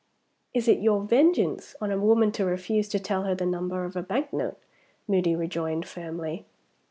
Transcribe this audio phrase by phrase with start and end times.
[0.51, 3.95] "Is it your vengeance on a woman to refuse to tell her the number of
[3.95, 4.57] a bank note?"
[5.07, 6.47] Moody rejoined, firmly.